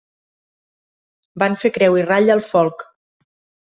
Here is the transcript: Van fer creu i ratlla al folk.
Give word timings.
Van 1.45 1.59
fer 1.67 1.73
creu 1.79 2.01
i 2.03 2.09
ratlla 2.09 2.39
al 2.41 2.47
folk. 2.53 2.91